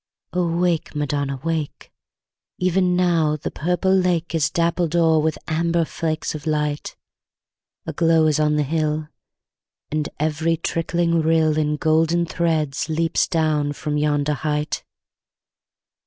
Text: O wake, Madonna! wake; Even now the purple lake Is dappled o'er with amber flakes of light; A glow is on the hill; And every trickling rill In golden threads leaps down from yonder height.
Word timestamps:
O 0.33 0.47
wake, 0.57 0.95
Madonna! 0.95 1.39
wake; 1.43 1.91
Even 2.57 2.95
now 2.95 3.35
the 3.37 3.51
purple 3.51 3.93
lake 3.93 4.33
Is 4.33 4.49
dappled 4.49 4.95
o'er 4.95 5.19
with 5.19 5.37
amber 5.47 5.85
flakes 5.85 6.33
of 6.33 6.47
light; 6.47 6.95
A 7.85 7.93
glow 7.93 8.25
is 8.25 8.39
on 8.39 8.55
the 8.55 8.63
hill; 8.63 9.09
And 9.91 10.09
every 10.19 10.57
trickling 10.57 11.21
rill 11.21 11.55
In 11.55 11.77
golden 11.77 12.25
threads 12.25 12.89
leaps 12.89 13.27
down 13.27 13.73
from 13.73 13.95
yonder 13.97 14.33
height. 14.33 14.83